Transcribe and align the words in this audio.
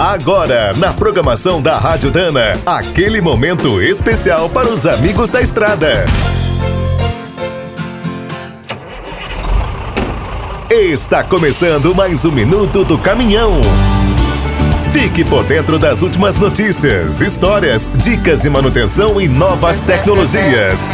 Agora, 0.00 0.72
na 0.78 0.94
programação 0.94 1.60
da 1.60 1.76
Rádio 1.76 2.10
Dana, 2.10 2.58
aquele 2.64 3.20
momento 3.20 3.82
especial 3.82 4.48
para 4.48 4.66
os 4.66 4.86
amigos 4.86 5.28
da 5.28 5.42
estrada. 5.42 6.06
Está 10.70 11.22
começando 11.22 11.94
mais 11.94 12.24
um 12.24 12.32
minuto 12.32 12.82
do 12.82 12.98
caminhão. 12.98 13.60
Fique 14.90 15.22
por 15.22 15.44
dentro 15.44 15.78
das 15.78 16.00
últimas 16.00 16.34
notícias, 16.36 17.20
histórias, 17.20 17.90
dicas 17.94 18.40
de 18.40 18.48
manutenção 18.48 19.20
e 19.20 19.28
novas 19.28 19.80
tecnologias. 19.82 20.90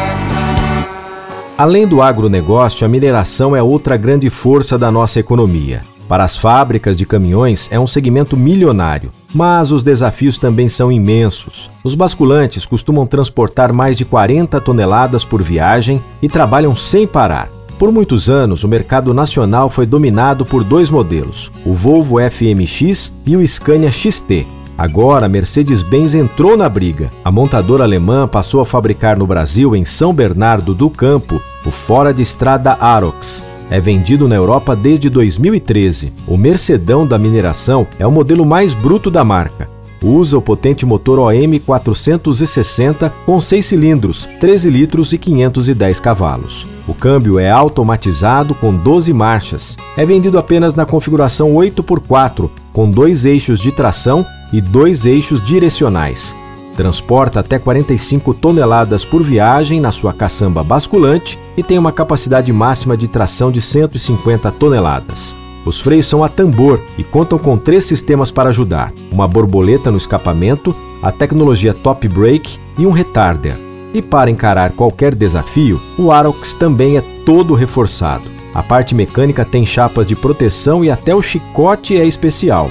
Além 1.56 1.86
do 1.86 2.02
agronegócio, 2.02 2.84
a 2.84 2.88
mineração 2.88 3.54
é 3.54 3.62
outra 3.62 3.96
grande 3.96 4.28
força 4.28 4.76
da 4.76 4.90
nossa 4.90 5.20
economia. 5.20 5.95
Para 6.08 6.22
as 6.22 6.36
fábricas 6.36 6.96
de 6.96 7.04
caminhões 7.04 7.68
é 7.70 7.80
um 7.80 7.86
segmento 7.86 8.36
milionário, 8.36 9.10
mas 9.34 9.72
os 9.72 9.82
desafios 9.82 10.38
também 10.38 10.68
são 10.68 10.92
imensos. 10.92 11.68
Os 11.82 11.94
basculantes 11.94 12.64
costumam 12.64 13.06
transportar 13.06 13.72
mais 13.72 13.96
de 13.96 14.04
40 14.04 14.60
toneladas 14.60 15.24
por 15.24 15.42
viagem 15.42 16.02
e 16.22 16.28
trabalham 16.28 16.76
sem 16.76 17.06
parar. 17.06 17.50
Por 17.78 17.92
muitos 17.92 18.30
anos, 18.30 18.64
o 18.64 18.68
mercado 18.68 19.12
nacional 19.12 19.68
foi 19.68 19.84
dominado 19.84 20.46
por 20.46 20.64
dois 20.64 20.88
modelos, 20.88 21.50
o 21.64 21.74
Volvo 21.74 22.16
FMX 22.18 23.12
e 23.26 23.36
o 23.36 23.46
Scania 23.46 23.92
XT. 23.92 24.46
Agora, 24.78 25.26
a 25.26 25.28
Mercedes-Benz 25.28 26.14
entrou 26.14 26.56
na 26.56 26.68
briga. 26.68 27.10
A 27.24 27.30
montadora 27.30 27.84
alemã 27.84 28.28
passou 28.28 28.60
a 28.60 28.64
fabricar 28.64 29.18
no 29.18 29.26
Brasil, 29.26 29.74
em 29.74 29.84
São 29.84 30.14
Bernardo 30.14 30.74
do 30.74 30.88
Campo, 30.88 31.40
o 31.64 31.70
fora 31.70 32.12
de 32.12 32.22
estrada 32.22 32.76
Arox. 32.78 33.44
É 33.70 33.80
vendido 33.80 34.28
na 34.28 34.36
Europa 34.36 34.76
desde 34.76 35.10
2013. 35.10 36.12
O 36.26 36.36
Mercedão 36.36 37.06
da 37.06 37.18
mineração 37.18 37.86
é 37.98 38.06
o 38.06 38.12
modelo 38.12 38.46
mais 38.46 38.74
bruto 38.74 39.10
da 39.10 39.24
marca. 39.24 39.68
Usa 40.02 40.38
o 40.38 40.42
potente 40.42 40.86
motor 40.86 41.18
OM 41.18 41.58
460 41.64 43.12
com 43.24 43.40
6 43.40 43.64
cilindros, 43.64 44.28
13 44.38 44.70
litros 44.70 45.12
e 45.12 45.18
510 45.18 45.98
cavalos. 45.98 46.68
O 46.86 46.94
câmbio 46.94 47.38
é 47.38 47.50
automatizado 47.50 48.54
com 48.54 48.72
12 48.72 49.12
marchas. 49.12 49.76
É 49.96 50.04
vendido 50.04 50.38
apenas 50.38 50.74
na 50.74 50.84
configuração 50.84 51.54
8x4, 51.54 52.48
com 52.72 52.88
dois 52.88 53.24
eixos 53.24 53.58
de 53.58 53.72
tração 53.72 54.24
e 54.52 54.60
dois 54.60 55.06
eixos 55.06 55.40
direcionais. 55.40 56.36
Transporta 56.76 57.40
até 57.40 57.58
45 57.58 58.34
toneladas 58.34 59.02
por 59.02 59.22
viagem 59.22 59.80
na 59.80 59.90
sua 59.90 60.12
caçamba 60.12 60.62
basculante 60.62 61.38
e 61.56 61.62
tem 61.62 61.78
uma 61.78 61.90
capacidade 61.90 62.52
máxima 62.52 62.96
de 62.98 63.08
tração 63.08 63.50
de 63.50 63.62
150 63.62 64.50
toneladas. 64.52 65.34
Os 65.64 65.80
freios 65.80 66.06
são 66.06 66.22
a 66.22 66.28
tambor 66.28 66.80
e 66.98 67.02
contam 67.02 67.38
com 67.38 67.56
três 67.56 67.84
sistemas 67.84 68.30
para 68.30 68.50
ajudar: 68.50 68.92
uma 69.10 69.26
borboleta 69.26 69.90
no 69.90 69.96
escapamento, 69.96 70.76
a 71.02 71.10
tecnologia 71.10 71.72
Top 71.72 72.06
Brake 72.06 72.58
e 72.76 72.86
um 72.86 72.90
retarder. 72.90 73.56
E 73.94 74.02
para 74.02 74.30
encarar 74.30 74.72
qualquer 74.72 75.14
desafio, 75.14 75.80
o 75.98 76.12
Arox 76.12 76.52
também 76.52 76.98
é 76.98 77.00
todo 77.24 77.54
reforçado. 77.54 78.24
A 78.54 78.62
parte 78.62 78.94
mecânica 78.94 79.44
tem 79.44 79.64
chapas 79.64 80.06
de 80.06 80.14
proteção 80.14 80.84
e 80.84 80.90
até 80.90 81.14
o 81.14 81.22
chicote 81.22 81.96
é 81.96 82.06
especial. 82.06 82.70